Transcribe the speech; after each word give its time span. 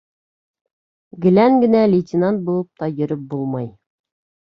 Гелән 1.27 1.59
генә 1.65 1.83
лейтенант 1.93 2.45
булып 2.51 2.83
та 2.83 2.93
йөрөп 2.99 3.33
булмай. 3.37 3.73